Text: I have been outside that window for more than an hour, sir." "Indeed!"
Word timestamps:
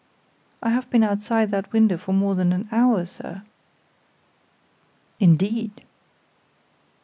I 0.63 0.71
have 0.71 0.89
been 0.89 1.03
outside 1.03 1.51
that 1.51 1.71
window 1.71 1.95
for 1.95 2.11
more 2.11 2.33
than 2.33 2.51
an 2.53 2.67
hour, 2.71 3.05
sir." 3.05 3.43
"Indeed!" 5.19 5.85